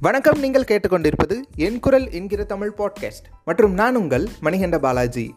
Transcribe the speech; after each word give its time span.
வணக்கம் 0.00 0.40
நீங்கள் 0.40 0.64
கேட்டுக்கொண்டிருப்பது 0.68 1.40
என் 1.56 1.80
குரல் 1.80 2.10
என்கிற 2.10 2.44
தமிழ் 2.44 2.72
பாட்காஸ்ட் 2.78 3.24
மற்றும் 3.44 3.72
நான் 3.72 3.96
உங்கள் 3.96 4.28
மணிகண்ட 4.42 4.78
பாலாஜி. 4.78 5.34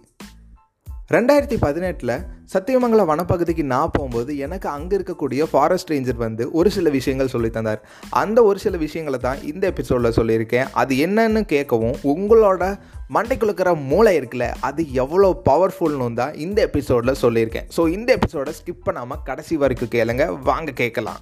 ரெண்டாயிரத்தி 1.12 1.58
பதினெட்டில் 1.60 2.14
சத்தியமங்கலம் 2.46 3.10
வனப்பகுதிக்கு 3.10 3.64
நான் 3.64 3.90
போகும்போது 3.92 4.38
எனக்கு 4.38 4.70
அங்கே 4.70 4.98
இருக்கக்கூடிய 4.98 5.48
ஃபாரஸ்ட் 5.52 5.90
ரேஞ்சர் 5.90 6.16
வந்து 6.16 6.52
ஒரு 6.52 6.72
சில 6.72 6.90
விஷயங்கள் 6.90 7.28
சொல்லி 7.28 7.50
தந்தார். 7.50 7.82
அந்த 8.10 8.44
ஒரு 8.44 8.60
சில 8.60 8.78
விஷயங்களை 8.78 9.20
தான் 9.20 9.42
இந்த 9.42 9.68
எபிசோடில் 9.68 10.18
சொல்லியிருக்கேன். 10.20 10.70
அது 10.72 10.96
என்னன்னு 10.96 11.44
கேட்கவும் 11.56 11.98
உங்களோட 12.04 12.78
மண்டைக்குள்ள 13.14 13.44
இருக்கிற 13.44 13.76
மூளை 13.76 14.20
இருக்குல்ல 14.20 14.52
அது 14.60 14.94
எவ்வளோ 14.94 15.42
பவர்ஃபுல்னு 15.50 16.14
தான் 16.14 16.34
இந்த 16.34 16.62
எபிசோடில் 16.62 17.22
சொல்லியிருக்கேன். 17.22 17.68
ஸோ 17.78 17.90
இந்த 17.90 18.12
எபிசோடை 18.14 18.54
ஸ்கிப் 18.54 18.84
பண்ணாமல் 18.84 19.22
கடைசி 19.24 19.58
வரைக்கும் 19.58 19.94
கேளுங்க. 19.94 20.40
வாங்க 20.44 20.72
கேட்கலாம். 20.72 21.22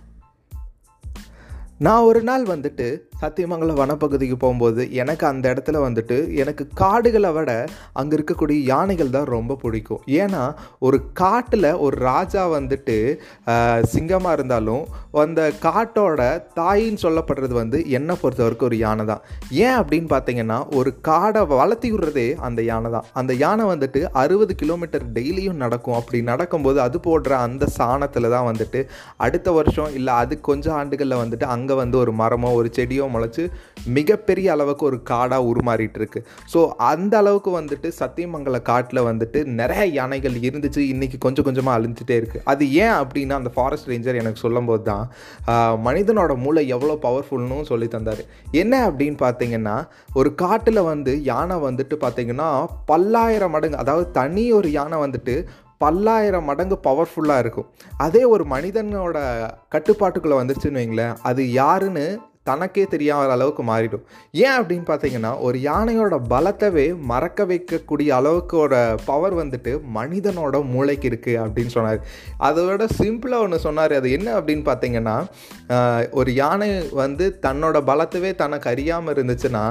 நான் 1.80 2.02
ஒரு 2.02 2.22
நாள் 2.22 2.46
வந்துட்டு 2.46 2.86
சத்தியமங்கலம் 3.20 3.78
வனப்பகுதிக்கு 3.78 4.34
போகும்போது 4.34 4.92
எனக்கு 4.92 5.28
அந்த 5.28 5.54
இடத்துல 5.54 5.78
வந்துட்டு 5.78 6.36
எனக்கு 6.36 6.68
காடுகளை 6.74 7.32
விட 7.32 7.66
அங்கே 7.94 8.16
இருக்கக்கூடிய 8.16 8.58
யானைகள் 8.64 9.10
தான் 9.10 9.26
ரொம்ப 9.26 9.56
பிடிக்கும். 9.56 10.02
ஏன்னா 10.08 10.56
ஒரு 10.80 11.12
காட்டில் 11.14 11.74
ஒரு 11.76 11.98
ராஜா 11.98 12.50
வந்துட்டு 12.50 13.20
சிங்கமாக 13.84 14.34
இருந்தாலும் 14.34 14.88
அந்த 15.24 15.42
காட்டோட 15.64 16.22
தாயின்னு 16.58 17.02
சொல்லப்படுறது 17.04 17.56
வந்து 17.60 17.78
என்னை 17.98 18.16
பொறுத்த 18.22 18.42
வரைக்கும் 18.44 18.68
ஒரு 18.70 18.78
யானை 18.84 19.04
தான். 19.12 19.22
ஏன் 19.66 19.78
அப்படின்னு 19.80 20.10
பார்த்தீங்கன்னா 20.14 20.58
ஒரு 20.80 20.90
காடை 21.08 21.42
வளர்த்தி 21.54 21.90
விடுறதே 21.94 22.26
அந்த 22.48 22.60
யானை 22.70 22.90
தான். 22.96 23.06
அந்த 23.20 23.32
யானை 23.44 23.66
வந்துட்டு 23.72 24.02
அறுபது 24.22 24.56
கிலோமீட்டர் 24.62 25.06
டெய்லியும் 25.16 25.62
நடக்கும். 25.64 25.98
அப்படி 26.00 26.20
நடக்கும்போது 26.32 26.80
அது 26.86 27.00
போடுற 27.08 27.32
அந்த 27.48 27.68
சாணத்தில் 27.78 28.30
தான் 28.36 28.48
வந்துட்டு 28.50 28.82
அடுத்த 29.28 29.52
வருஷம் 29.58 29.94
இல்லை 30.00 30.14
அது 30.24 30.34
கொஞ்சம் 30.50 30.78
ஆண்டுகளில் 30.82 31.22
வந்துட்டு 31.24 31.48
அங்கே 31.56 31.78
வந்து 31.82 31.98
ஒரு 32.04 32.14
மரமோ 32.22 32.52
ஒரு 32.60 32.72
செடியோ 32.78 33.08
முளைச்சி 33.16 33.46
மிகப்பெரிய 33.98 34.48
அளவுக்கு 34.56 34.86
ஒரு 34.92 35.00
காடாக 35.12 35.50
உருமாறிட்டு 35.52 36.00
இருக்கு 36.02 36.22
ஸோ 36.54 36.62
அந்த 36.92 37.14
அளவுக்கு 37.22 37.54
வந்துட்டு 37.60 37.92
சத்தியமங்கல 38.02 38.62
காட்டில் 38.72 39.08
வந்துட்டு 39.10 39.42
நிறைய 39.62 39.86
யானைகள் 40.00 40.38
இருந்துச்சு. 40.48 40.82
இன்றைக்கி 40.94 41.20
கொஞ்சம் 41.28 41.48
கொஞ்சமாக 41.50 41.78
அழிஞ்சிட்டே 41.80 42.18
இருக்குது 42.22 42.46
அது 42.54 42.64
ஏன் 42.86 42.96
அப்படின்னா 43.02 43.42
அந்த 43.42 43.54
ஃபாரஸ்ட் 43.58 43.92
ரேஞ்சர் 43.94 44.22
எனக்கு 44.24 44.46
சொல்லும்போது 44.46 44.84
தான். 44.92 44.99
மனிதனோட 45.88 46.34
மூளை 46.44 46.64
எவ்வளோ 46.76 46.98
பவர்ஃபுல்னு 47.08 47.70
சொல்லி 47.72 47.88
தந்தார். 47.96 48.24
என்ன 48.62 48.74
அப்படின்னு 48.90 49.18
பார்த்தீங்கன்னா 49.26 49.76
ஒரு 50.20 50.32
காட்டில் 50.44 50.88
வந்து 50.92 51.14
யானை 51.32 51.58
வந்துட்டு 51.68 51.98
பார்த்தீங்கன்னா 52.06 52.50
பல்லாயிரம் 52.92 53.56
மடங்கு 53.56 53.82
அதாவது 53.84 54.08
தனி 54.20 54.46
ஒரு 54.60 54.72
யானை 54.78 55.00
வந்துட்டு 55.06 55.36
பல்லாயிரம் 55.84 56.48
மடங்கு 56.50 56.76
பவர்ஃபுல்லாக 56.88 57.44
இருக்கும். 57.44 57.68
அதே 58.06 58.24
ஒரு 58.34 58.44
மனிதனோட 58.54 59.18
கட்டுப்பாட்டுக்குள்ளே 59.76 60.40
வந்துருச்சுன்னு 60.40 60.82
வைங்களேன் 60.82 61.14
அது 61.30 61.42
யாருன்னு 61.52 62.08
தனக்கே 62.46 62.84
தெரியாத 62.92 63.32
அளவுக்கு 63.36 63.64
மாறிடும். 63.70 64.04
ஏன் 64.44 64.56
அப்படின்னு 64.60 64.86
பார்த்தீங்கன்னா 64.90 65.32
ஒரு 65.48 65.58
யானையோட 65.70 66.16
பலத்தவே 66.34 66.86
மறக்க 67.12 67.46
வைக்கக்கூடிய 67.52 68.10
அளவுக்கோட 68.20 68.74
பவர் 69.10 69.36
வந்துட்டு 69.42 69.72
மனிதனோட 69.98 70.62
மூளைக்கு 70.74 71.08
இருக்குது 71.10 71.42
அப்படின்னு 71.44 71.74
சொன்னார். 71.76 72.00
அதோட 72.50 72.86
சிம்பிளாக 73.00 73.46
ஒன்று 73.46 73.60
சொன்னார். 73.68 73.94
அது 74.00 74.10
என்ன 74.18 74.30
அப்படின்னு 74.40 74.66
பார்த்தீங்கன்னா 74.70 75.16
ஒரு 76.20 76.34
யானை 76.42 76.70
வந்து 77.02 77.28
தன்னோட 77.46 77.78
பலத்தவே 77.92 78.32
தனக்கு 78.44 78.70
அறியாமல் 78.74 79.14
இருந்துச்சுன்னா 79.16 79.64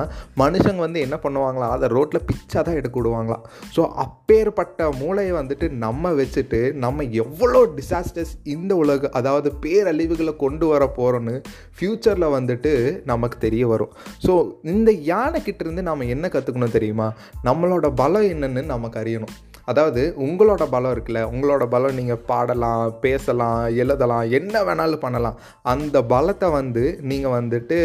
மனுஷங்க 0.43 0.81
வந்து 0.87 1.01
என்ன 1.07 1.19
பண்ணுவாங்களா? 1.25 1.69
அதை 1.77 1.89
ரோட்டில் 1.97 2.27
பிச்சாக 2.31 2.63
தான் 2.69 2.79
எடுக்க 2.81 2.97
விடுவாங்களாம் 3.01 3.45
ஸோ 3.77 3.83
அப்பேற்பட்ட 4.05 4.91
மூளையை 5.01 5.35
வந்துட்டு 5.41 5.67
நம்ம 5.85 6.13
வச்சுட்டு 6.21 6.61
நம்ம 6.85 7.05
எவ்வளோ 7.25 7.61
டிசாஸ்டர்ஸ் 7.79 8.35
இந்த 8.55 8.73
உலக 8.83 9.11
அதாவது 9.21 9.49
பேரழிவுகளை 9.65 10.35
கொண்டு 10.45 10.67
வர 10.73 10.85
போகிறோன்னு 10.99 11.35
ஃப்யூச்சரில் 11.79 12.35
வந்துட்டு 12.37 12.58
நமக்கு 13.05 13.39
தெரிய 13.39 13.67
வரும். 13.67 13.93
ஸோ 14.27 14.51
இந்த 14.63 14.93
யானைக்கிட்டேருந்து 14.93 15.83
நாம் 15.83 15.87
நம்ம 15.89 16.05
என்ன 16.05 16.29
கற்றுக்கணும் 16.29 16.71
தெரியுமா? 16.71 17.13
நம்மளோட 17.45 17.93
பலம் 17.95 18.23
என்னன்னு 18.23 18.65
நமக்கு 18.65 19.01
அறியணும். 19.01 19.35
அதாவது 19.71 20.03
உங்களோட 20.27 20.65
பலம் 20.75 20.93
இருக்குல்ல 20.95 21.21
உங்களோட 21.33 21.65
பலம் 21.75 21.97
நீங்கள் 21.99 22.21
பாடலாம் 22.31 22.85
பேசலாம் 23.05 23.63
எழுதலாம் 23.83 24.27
என்ன 24.39 24.63
வேணாலும் 24.69 25.03
பண்ணலாம். 25.05 25.39
அந்த 25.73 25.97
பலத்தை 26.13 26.49
வந்து 26.57 26.85
நீங்கள் 27.11 27.35
வந்துட்டு 27.37 27.79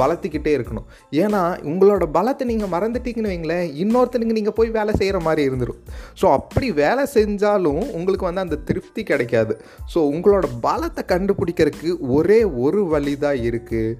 வளர்த்திக்கிட்டே 0.00 0.52
இருக்கணும். 0.56 0.86
ஏன்னா 1.22 1.42
உங்களோட 1.70 2.04
பலத்தை 2.18 2.46
நீங்கள் 2.52 2.72
மறந்துட்டீங்கன்னு 2.74 3.32
வைங்களேன் 3.32 3.66
இன்னொருத்தனுக்கு 3.84 4.38
நீங்கள் 4.38 4.58
போய் 4.58 4.76
வேலை 4.78 4.94
செய்கிற 5.00 5.20
மாதிரி 5.28 5.44
இருந்துடும் 5.48 5.80
ஸோ 6.20 6.26
அப்படி 6.38 6.68
வேலை 6.82 7.06
செஞ்சாலும் 7.16 7.82
உங்களுக்கு 7.98 8.28
வந்து 8.30 8.44
அந்த 8.46 8.60
திருப்தி 8.70 9.04
கிடைக்காது. 9.12 9.56
ஸோ 9.94 9.98
உங்களோட 10.12 10.46
பலத்தை 10.68 11.04
கண்டுபிடிக்கிறதுக்கு 11.14 11.92
ஒரே 12.18 12.40
ஒரு 12.66 12.82
வழி 12.94 13.16
தான் 13.26 13.40
இருக்குது 13.48 13.98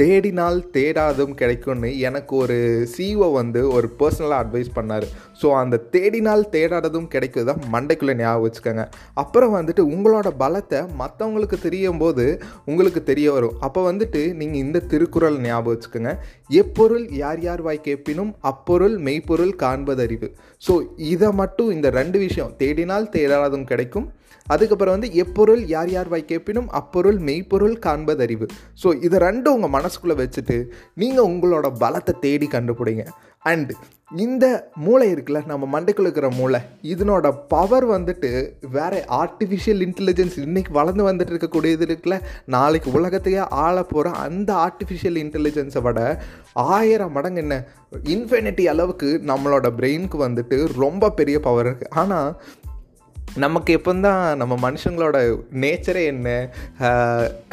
தேடினால் 0.00 0.58
தேடாதும் 0.76 1.34
கிடைக்கும்னு 1.40 1.90
எனக்கு 2.08 2.34
ஒரு 2.42 2.56
சிஓ 2.94 3.28
வந்து 3.40 3.60
ஒரு 3.76 3.88
பர்சனலாக 4.00 4.42
அட்வைஸ் 4.44 4.70
பண்ணார். 4.78 5.06
ஸோ 5.40 5.48
அந்த 5.60 5.76
தேடினால் 5.94 6.44
தேடாததும் 6.54 7.08
கிடைக்கிறது 7.14 7.48
தான் 7.50 7.62
மண்டைக்குள்ளே 7.74 8.14
ஞாபகம் 8.20 8.44
வச்சுக்கோங்க. 8.46 8.84
அப்புறம் 9.22 9.54
வந்துட்டு 9.58 9.84
உங்களோட 9.94 10.28
பலத்தை 10.42 10.80
மற்றவங்களுக்கு 11.02 11.58
தெரியும் 11.66 12.00
போது 12.02 12.26
உங்களுக்கு 12.70 13.02
தெரிய 13.10 13.28
வரும். 13.36 13.56
அப்போ 13.68 13.80
வந்துட்டு 13.90 14.22
நீங்கள் 14.40 14.62
இந்த 14.66 14.84
திருக்குறள் 14.92 15.38
ஞாபகம் 15.48 15.74
வச்சுக்கோங்க. 15.74 16.14
எப்பொருள் 16.62 17.04
யார் 17.22 17.42
யார் 17.48 17.64
வாய் 17.68 17.86
கேட்பினும் 17.88 18.32
அப்பொருள் 18.52 18.96
மெய்ப்பொருள் 19.08 19.54
காண்பதறிவு. 19.64 20.30
ஸோ 20.66 20.74
இதை 21.12 21.30
மட்டும் 21.42 21.70
இந்த 21.76 21.90
ரெண்டு 22.00 22.18
விஷயம் 22.26 22.52
தேடினால் 22.62 23.12
தேடாததும் 23.16 23.70
கிடைக்கும் 23.70 24.08
அதுக்கப்புறம் 24.46 24.96
வந்து 24.96 25.10
எப்பொருள் 25.14 25.62
யார் 25.66 25.90
யார் 25.90 26.08
வாய் 26.08 26.30
கேட்பினும் 26.32 26.70
அப்பொருள் 26.80 27.18
மெய்ப்பொருள் 27.28 27.76
காண்பதறிவு. 27.86 28.48
ஸோ 28.82 28.90
இதை 29.02 29.18
ரெண்டும் 29.28 29.56
உங்கள் 29.58 29.74
மனசுக்குள்ளே 29.78 30.16
வச்சுட்டு 30.22 30.58
நீங்கள் 30.94 31.28
உங்களோட 31.30 31.68
பலத்தை 31.84 32.14
தேடி 32.20 32.48
கண்டுபிடிங்க. 32.56 33.04
அண்டு 33.44 33.74
இந்த 34.16 34.46
மூளை 34.74 35.06
இருக்குல்ல 35.12 35.40
நம்ம 35.46 35.64
மண்டைக்குள்ள 35.74 36.08
இருக்கிற 36.08 36.28
மூளை 36.30 36.58
இதனோட 36.82 37.26
பவர் 37.48 37.86
வந்துட்டு 37.86 38.30
வேற 38.68 38.92
ஆர்டிஃபிஷியல் 39.20 39.80
இன்டெலிஜென்ஸ் 39.86 40.36
இன்றைக்கி 40.38 40.72
வளர்ந்து 40.72 41.04
வந்துட்டு 41.08 41.32
இருக்கக்கூடியது 41.34 41.84
இருக்குல்ல 41.86 42.16
நாளைக்கு 42.46 42.90
உலகத்தையே 42.92 43.42
ஆள 43.64 43.76
போகிற 43.82 44.10
அந்த 44.24 44.50
ஆர்டிஃபிஷியல் 44.66 45.18
இன்டெலிஜென்ஸை 45.24 45.82
விட 45.82 46.00
ஆயிரம் 46.52 47.12
மடங்கு 47.12 47.40
என்ன 47.40 47.56
இன்ஃபினிட்டி 48.06 48.66
அளவுக்கு 48.66 49.08
நம்மளோட 49.26 49.68
பிரெயினுக்கு 49.78 50.20
வந்துட்டு 50.26 50.58
ரொம்ப 50.76 51.10
பெரிய 51.10 51.38
பவர் 51.40 51.66
இருக்குது 51.66 51.94
ஆனால் 51.94 52.30
நமக்கு 53.42 53.70
எப்போ 53.76 53.92
தான் 54.04 54.22
நம்ம 54.40 54.54
மனுஷங்களோட 54.64 55.18
நேச்சரே 55.62 56.00
என்ன 56.12 56.28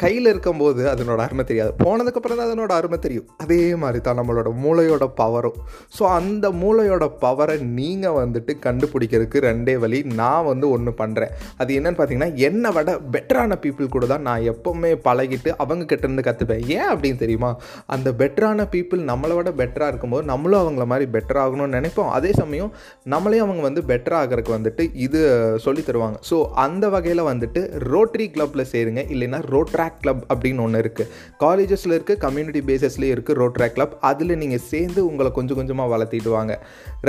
கையில் 0.02 0.28
இருக்கும்போது 0.30 0.82
அதனோட 0.90 1.20
அருமை 1.26 1.44
தெரியாது. 1.50 1.70
போனதுக்கப்புறம் 1.82 2.38
தான் 2.40 2.48
அதனோட 2.48 2.72
அருமை 2.78 2.98
தெரியும். 3.04 3.28
அதே 3.42 3.60
மாதிரி 3.82 4.00
தான் 4.08 4.18
நம்மளோட 4.20 4.48
மூளையோட 4.64 5.04
பவரும் 5.20 5.56
ஸோ 5.96 6.02
அந்த 6.18 6.46
மூளையோட 6.62 7.06
பவரை 7.24 7.56
நீங்கள் 7.78 8.18
வந்துட்டு 8.18 8.54
கண்டுபிடிக்கிறதுக்கு 8.66 9.44
ரெண்டே 9.46 9.76
வழி 9.84 10.00
நான் 10.20 10.48
வந்து 10.50 10.68
ஒன்று 10.74 10.94
பண்ணுறேன் 11.00 11.32
அது 11.60 11.78
என்னன்னு 11.78 11.98
பார்த்தீங்கன்னா 12.00 12.30
என்னை 12.48 12.72
விட 12.78 12.98
பெட்டரான 13.16 13.58
பீப்புள் 13.64 13.92
கூட 13.96 14.06
தான் 14.12 14.26
நான் 14.28 14.46
எப்போவுமே 14.52 14.92
பழகிட்டு 15.08 15.52
அவங்க 15.64 15.88
கிட்டேருந்து 15.94 16.26
கற்றுப்பேன் 16.28 16.62
ஏன் 16.76 16.90
அப்படின்னு 16.92 17.22
தெரியுமா? 17.24 17.52
அந்த 17.96 18.10
பெட்டரான 18.20 18.68
பீப்புள் 18.76 19.02
நம்மளை 19.12 19.36
விட 19.40 19.52
பெட்டராக 19.62 19.92
இருக்கும்போது 19.92 20.30
நம்மளும் 20.32 20.62
அவங்கள 20.62 20.86
மாதிரி 20.92 21.08
பெட்டர் 21.16 21.42
ஆகணும்னு 21.44 21.78
நினைப்போம். 21.78 22.12
அதே 22.18 22.32
சமயம் 22.42 22.72
நம்மளே 23.14 23.42
அவங்க 23.46 23.64
வந்து 23.70 23.84
பெட்டர் 23.92 24.18
ஆகிறதுக்கு 24.22 24.56
வந்துட்டு 24.58 24.86
இது 25.08 25.20
சொல்லி 25.64 25.82
தருவாங்க. 25.88 26.18
ஸோ 26.30 26.36
அந்த 26.64 26.84
வகையில் 26.94 27.22
வந்துட்டு 27.30 27.60
ரோட்ரி 27.92 28.26
கிளப்பில் 28.34 28.64
சேருங்க. 28.72 29.02
இல்லைன்னா 29.14 29.40
ரோட்ராக் 29.54 29.98
கிளப் 30.02 30.22
அப்படின்னு 30.32 30.64
ஒன்று 30.66 30.82
இருக்குது 30.84 31.08
காலேஜஸில் 31.44 31.94
இருக்குது 31.96 32.22
கம்யூனிட்டி 32.26 32.62
பேசஸ்லேயே 32.70 33.14
இருக்குது 33.16 33.38
ரோட்ராக் 33.42 33.76
கிளப் 33.76 33.94
அதில் 34.10 34.38
நீங்கள் 34.42 34.64
சேர்ந்து 34.70 35.00
உங்களை 35.10 35.32
கொஞ்சம் 35.38 35.60
கொஞ்சமாக 35.60 35.92
வளர்த்திட்டு 35.94 36.32
வாங்க. 36.36 36.54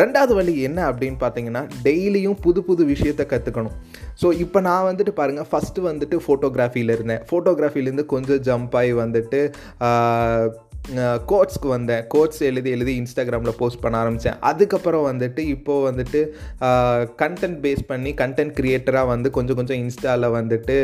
ரெண்டாவது 0.01 0.33
வழி 0.39 0.55
என்ன 0.69 0.79
அப்படின்னு 0.89 1.19
பார்த்தீங்கன்னா 1.25 1.63
டெய்லியும் 1.87 2.39
புது 2.47 2.63
புது 2.69 2.85
விஷயத்தை 2.93 3.25
கற்றுக்கணும் 3.33 3.77
ஸோ 4.23 4.29
இப்போ 4.45 4.59
நான் 4.69 4.87
வந்துட்டு 4.89 5.13
பாருங்கள் 5.21 5.49
ஃபஸ்ட்டு 5.51 5.87
வந்துட்டு 5.89 6.17
ஃபோட்டோகிராஃபியில் 6.25 6.95
இருந்தேன். 6.97 7.23
ஃபோட்டோகிராஃபிலேருந்து 7.29 8.05
கொஞ்சம் 8.15 8.43
ஜம்ப் 8.49 8.75
ஆகி 8.81 8.93
வந்துட்டு 9.03 9.39
கோட்ஸ்க்கு 11.31 11.67
வந்தேன். 11.73 12.03
கோட்ஸ் 12.13 12.41
எழுதி 12.47 12.69
எழுதி 12.75 12.93
இன்ஸ்டாகிராமில் 13.01 13.57
போஸ்ட் 13.59 13.81
பண்ண 13.83 13.95
ஆரம்பித்தேன் 14.03 14.37
அதுக்கப்புறம் 14.49 15.05
வந்துட்டு 15.09 15.41
இப்போது 15.55 15.83
வந்துட்டு 15.89 16.19
கண்டென்ட் 17.21 17.59
பேஸ் 17.65 17.83
பண்ணி 17.91 18.11
கண்டென்ட் 18.21 18.53
க்ரியேட்டராக 18.59 19.07
வந்து 19.11 19.29
கொஞ்சம் 19.37 19.57
கொஞ்சம் 19.59 19.79
இன்ஸ்டாவில் 19.83 20.27
வந்துட்டு 20.37 20.77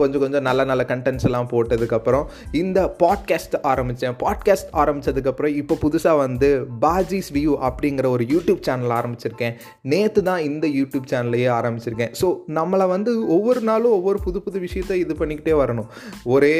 கொஞ்சம் 0.00 0.22
கொஞ்சம் 0.24 0.46
நல்ல 0.48 0.64
நல்ல 0.70 0.84
கண்டென்ட்ஸ் 0.92 1.26
எல்லாம் 1.28 1.48
போட்டதுக்கப்புறம் 1.52 2.24
இந்த 2.60 2.78
பாட்காஸ்ட் 3.02 3.56
ஆரம்பித்தேன் 3.72 4.16
பாட்காஸ்ட் 4.24 4.70
ஆரம்பித்ததுக்கப்புறம் 4.82 5.56
இப்போ 5.62 5.76
புதுசாக 5.84 6.22
வந்து 6.24 6.50
பாஜிஸ் 6.86 7.30
வியூ 7.38 7.54
அப்படிங்கிற 7.70 8.08
ஒரு 8.16 8.26
யூடியூப் 8.34 8.62
சேனல் 8.68 8.94
ஆரம்பிச்சிருக்கேன். 8.98 9.54
நேற்று 9.92 10.22
தான் 10.30 10.42
இந்த 10.48 10.66
யூடியூப் 10.78 11.10
சேனல்லையே 11.12 11.50
ஆரம்பிச்சிருக்கேன். 11.58 12.14
ஸோ 12.22 12.28
நம்மளை 12.60 12.88
வந்து 12.94 13.12
ஒவ்வொரு 13.36 13.62
நாளும் 13.70 13.96
ஒவ்வொரு 13.98 14.20
புது 14.28 14.38
புது 14.46 14.58
விஷயத்தை 14.66 15.00
இது 15.04 15.14
பண்ணிக்கிட்டே 15.20 15.56
வரணும். 15.62 15.90
ஒரே 16.36 16.56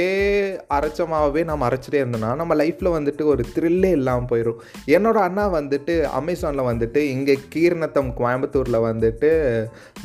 அரைச்சமாகவே 0.79 1.45
நம்ம 1.53 1.69
அரைச்சிட்டே 1.71 2.00
இருந்தோம்னா 2.03 2.35
நம்ம 2.35 2.55
லைஃப்பில் 2.55 2.95
வந்துட்டு 2.97 3.23
ஒரு 3.25 3.45
த்ரில்லே 3.55 3.91
இல்லாமல் 3.91 4.29
போயிடும் 4.31 4.61
என்னோட 4.87 5.19
அண்ணா 5.21 5.45
வந்துட்டு 5.55 5.95
அமேசானில் 6.21 6.69
வந்துட்டு 6.71 6.97
இங்கே 6.97 7.39
கீர்ணத்தம் 7.55 8.11
கோயம்புத்தூரில் 8.19 8.85
வந்துட்டு 8.89 9.31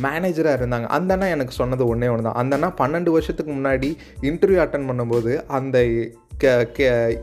மேனேஜராக 0.02 0.60
இருந்தாங்க. 0.60 0.88
அந்த 0.88 1.14
அண்ணா 1.14 1.28
எனக்கு 1.28 1.54
சொன்னது 1.54 1.88
ஒன்றே 1.88 2.08
ஒன்று 2.08 2.24
தான் 2.24 2.34
அந்த 2.34 2.56
அண்ணா 2.56 2.72
பன்னெண்டு 2.78 3.10
வருஷத்துக்கு 3.10 3.52
முன்னாடி 3.52 3.92
இன்டர்வியூ 4.22 4.62
அட்டன் 4.66 4.88
பண்ணும்போது 4.90 5.46
அந்த 5.48 5.78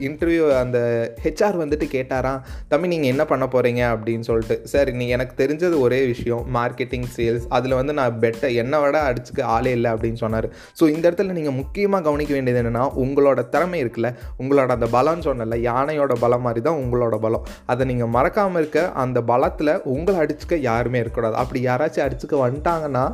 இன்டர்வியூ 0.06 0.44
அந்த 0.60 0.78
ஹெச்ஆர் 1.24 1.56
வந்துட்டு 1.62 1.86
கேட்டாராம் 1.94 2.40
தம்பி 2.70 2.90
நீங்கள் 2.92 3.12
என்ன 3.14 3.24
பண்ண 3.32 3.44
போகிறீங்க 3.54 3.82
அப்படின்னு 3.94 4.24
சொல்லிட்டு. 4.28 4.56
சார் 4.72 4.90
நீ 5.00 5.06
எனக்கு 5.16 5.34
தெரிஞ்சது 5.42 5.76
ஒரே 5.86 6.00
விஷயம் 6.12 6.42
மார்க்கெட்டிங் 6.56 7.06
சேல்ஸ் 7.16 7.46
அதில் 7.56 7.76
வந்து 7.80 7.92
நான் 7.98 8.18
பெட்டர் 8.24 8.54
என்னை 8.62 8.80
விட 8.84 8.98
அடிச்சுக்க 9.08 9.42
ஆளே 9.56 9.72
இல்லை 9.78 9.90
அப்படின்னு 9.94 10.20
சொன்னார். 10.24 10.48
ஸோ 10.78 10.84
இந்த 10.94 11.04
இடத்துல 11.08 11.36
நீங்கள் 11.38 11.56
முக்கியமாக 11.60 12.04
கவனிக்க 12.08 12.34
வேண்டியது 12.36 12.62
என்னென்னா 12.62 12.84
உங்களோட 13.04 13.42
திறமை 13.54 13.80
இருக்குல்ல 13.84 14.10
உங்களோட 14.42 14.70
அந்த 14.78 14.90
பலம்னு 14.96 15.26
சொன்னல 15.28 15.60
யானையோட 15.68 16.16
பலம் 16.24 16.44
மாதிரி 16.48 16.62
தான் 16.68 16.80
உங்களோட 16.84 17.18
பலம். 17.26 17.46
அதை 17.72 17.82
நீங்கள் 17.92 18.12
மறக்காமல் 18.16 18.60
இருக்க 18.62 18.80
அந்த 19.04 19.18
பலத்தில் 19.32 19.74
உங்களை 19.96 20.18
அடிச்சுக்க 20.24 20.60
யாருமே 20.70 21.00
இருக்கக்கூடாது. 21.02 21.36
அப்படி 21.42 21.60
யாராச்சும் 21.70 22.06
அடிச்சுக்க 22.08 22.44
வந்துட்டாங்கன்னா 22.46 23.06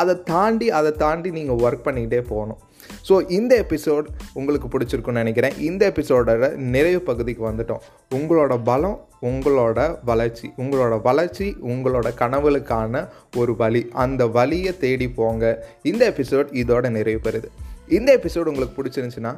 அதை 0.00 0.14
தாண்டி 0.34 0.68
அதை 0.80 0.92
தாண்டி 1.04 1.30
நீங்கள் 1.38 1.62
ஒர்க் 1.66 1.86
பண்ணிக்கிட்டே 1.88 2.22
போகணும். 2.32 2.60
ஸோ 3.08 3.30
இந்த 3.38 3.64
எபிசோட் 3.64 4.06
உங்களுக்கு 4.32 4.68
பிடிச்சிருக்குன்னு 4.74 5.22
நினைக்கிறேன். 5.22 5.56
இந்த 5.68 5.92
எபிசோடோட 5.92 6.50
நிறைவு 6.74 7.00
பகுதிக்கு 7.00 7.42
வந்துட்டோம். 7.50 7.82
உங்களோட 8.18 8.62
பலம் 8.70 8.98
உங்களோட 9.30 9.80
வளர்ச்சி. 10.04 10.46
உங்களோட 10.62 10.94
வளர்ச்சி 11.08 11.48
உங்களோட 11.72 12.08
கனவுகளுக்கான 12.22 13.04
ஒரு 13.36 13.54
வழி. 13.56 13.82
அந்த 14.04 14.22
வழியை 14.26 14.72
தேடி 14.78 15.08
போங்க. 15.10 15.44
இந்த 15.82 16.02
எபிசோட் 16.14 16.48
இதோட 16.62 16.90
நிறைவு 16.90 17.20
பெறுது. 17.28 17.50
இந்த 17.96 18.10
எபிசோடு 18.18 18.50
உங்களுக்கு 18.50 18.76
பிடிச்சிருந்துச்சுன்னா 18.76 19.32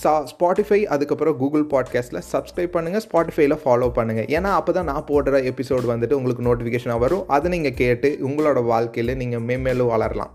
சா 0.00 0.12
ஸ்பாட்டிஃபை 0.30 0.78
அதுக்கப்புறம் 0.94 1.36
கூகுள் 1.40 1.64
பாட்காஸ்ட்டில் 1.72 2.24
சப்ஸ்கிரைப் 2.32 2.74
பண்ணுங்கள் 2.76 3.04
ஸ்பாட்டிஃபைல 3.06 3.56
ஃபாலோ 3.62 3.88
பண்ணுங்கள் 3.98 4.28
ஏன்னா 4.36 4.50
அப்போ 4.58 4.72
தான் 4.72 4.88
நான் 4.90 5.06
போடுற 5.10 5.40
எபிசோடு 5.50 5.86
வந்துட்டு 5.92 6.18
உங்களுக்கு 6.18 6.46
நோட்டிஃபிகேஷனாக 6.48 6.98
வரும். 6.98 7.24
அதை 7.26 7.50
நீங்கள் 7.50 7.78
கேட்டு 7.82 8.10
உங்களோட 8.28 8.64
வாழ்க்கையில் 8.72 9.18
நீங்கள் 9.22 9.44
மேம்மேலும் 9.50 9.92
வளரலாம். 9.94 10.32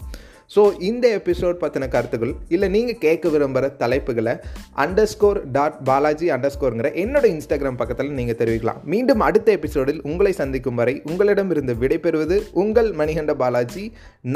ஸோ 0.55 0.61
இந்த 0.79 1.05
எபிசோட் 1.19 1.57
பற்றின 1.61 1.87
கருத்துக்கள் 1.87 2.33
இல்லை 2.47 2.67
நீங்கள் 2.75 2.99
கேட்க 3.05 3.29
விரும்புகிற 3.29 3.69
தலைப்புகளை 3.81 4.33
under 4.83 5.09
score 5.13 5.39
dot 5.51 5.79
Balaji 5.83 6.27
under 6.35 6.53
ஸ்கோருங்கிற 6.55 6.91
என்னோட 7.03 7.25
இன்ஸ்டாகிராம் 7.33 7.79
பக்கத்தில் 7.81 8.13
நீங்கள் 8.19 8.39
தெரிவிக்கலாம். 8.41 8.79
மீண்டும் 8.93 9.23
அடுத்த 9.27 9.51
எபிசோடில் 9.51 10.01
உங்களை 10.01 10.31
சந்திக்கும் 10.31 10.75
வரை 10.75 10.95
உங்களிடமிருந்து 11.11 11.75
விடைபெறுவது 11.83 12.37
உங்கள் 12.63 12.91
மணிகண்ட 13.01 13.35
பாலாஜி. 13.43 13.85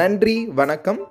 நன்றி 0.01 0.37
வணக்கம். 0.61 1.01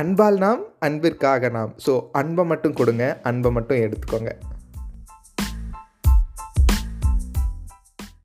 அன்பால் 0.00 0.38
நாம் 0.44 0.62
அன்பிற்காக 0.78 1.48
நாம். 1.48 1.72
ஸோ 1.86 1.94
அன்பை 2.22 2.44
மட்டும் 2.44 2.76
கொடுங்க 2.80 3.04
அன்பை 3.22 3.52
மட்டும் 3.58 3.82
எடுத்துக்கோங்க. 3.86 4.32